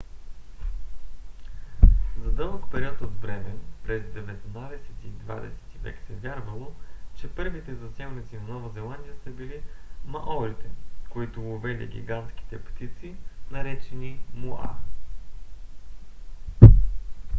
[2.23, 6.71] за дълъг период от време през деветнадесети и двадесети век се вярвало
[7.15, 9.61] че първите заселници на нова зеландия са били
[10.05, 10.69] маорите
[11.09, 13.15] които ловели гигантските птици
[13.51, 14.75] наречени моа